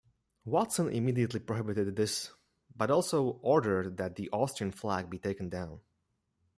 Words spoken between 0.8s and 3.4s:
immediately prohibited this but also